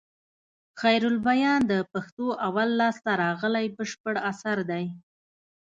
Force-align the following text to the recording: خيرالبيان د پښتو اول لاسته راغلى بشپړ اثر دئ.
خيرالبيان 0.79 1.59
د 1.71 1.73
پښتو 1.91 2.27
اول 2.47 2.69
لاسته 2.81 3.11
راغلى 3.23 3.63
بشپړ 3.77 4.15
اثر 4.31 4.57
دئ. 4.71 4.85